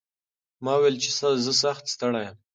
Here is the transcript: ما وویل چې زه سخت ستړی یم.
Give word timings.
ما 0.63 0.73
وویل 0.75 0.97
چې 1.03 1.09
زه 1.45 1.51
سخت 1.63 1.83
ستړی 1.93 2.21
یم. 2.25 2.37